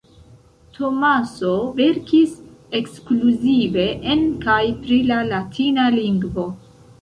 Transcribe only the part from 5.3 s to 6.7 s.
latina lingvo.